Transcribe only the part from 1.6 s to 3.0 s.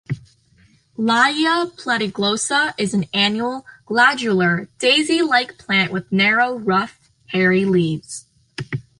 platyglossa" is